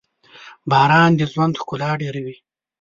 [0.71, 2.35] •باران د ژوند ښکلا ډېروي.